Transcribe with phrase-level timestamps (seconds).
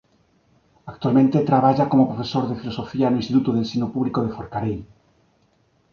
[0.91, 4.79] Actualmente traballa como profesor de filosofía no instituto de ensino público de Forcarei.